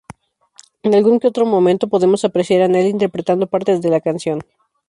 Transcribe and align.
En 0.81 0.95
algún 0.95 1.19
que 1.19 1.27
otro 1.31 1.45
momento 1.45 1.87
podemos 1.87 2.25
apreciar 2.25 2.63
a 2.63 2.67
Nelly 2.67 2.89
interpretando 2.89 3.45
partes 3.53 3.83
de 3.83 3.91
la 3.91 4.01
canción. 4.01 4.43